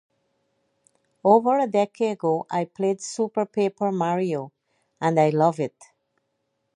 [1.23, 4.51] Over a decade ago, I played Super Paper Mario,
[4.99, 5.75] and I loved it.